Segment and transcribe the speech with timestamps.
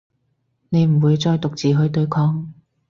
[0.69, 2.51] 你唔會再獨自去對抗